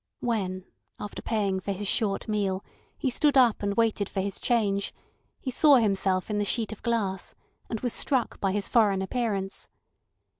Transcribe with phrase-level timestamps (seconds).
[0.19, 0.63] When,
[0.99, 2.65] after paying for his short meal,
[2.97, 4.95] he stood up and waited for his change,
[5.39, 7.35] he saw himself in the sheet of glass,
[7.69, 9.69] and was struck by his foreign appearance.